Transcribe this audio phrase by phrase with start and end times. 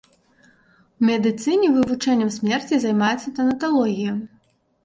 [1.03, 4.19] У медыцыне вывучэннем смерці займаецца танаталогія.